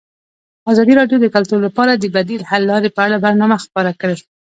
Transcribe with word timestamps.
ازادي 0.71 0.93
راډیو 0.99 1.17
د 1.21 1.27
کلتور 1.35 1.59
لپاره 1.67 1.91
د 1.95 2.05
بدیل 2.15 2.41
حل 2.49 2.63
لارې 2.71 2.89
په 2.95 3.01
اړه 3.07 3.23
برنامه 3.25 3.55
خپاره 3.65 3.91
کړې. 4.01 4.15